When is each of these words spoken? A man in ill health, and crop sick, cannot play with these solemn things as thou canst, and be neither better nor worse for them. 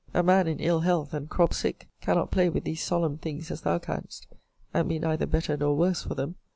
A 0.15 0.23
man 0.23 0.47
in 0.47 0.59
ill 0.59 0.79
health, 0.79 1.13
and 1.13 1.29
crop 1.29 1.53
sick, 1.53 1.87
cannot 2.01 2.31
play 2.31 2.49
with 2.49 2.63
these 2.63 2.81
solemn 2.83 3.19
things 3.19 3.51
as 3.51 3.61
thou 3.61 3.77
canst, 3.77 4.25
and 4.73 4.89
be 4.89 4.97
neither 4.97 5.27
better 5.27 5.55
nor 5.55 5.77
worse 5.77 6.01
for 6.01 6.15
them. 6.15 6.37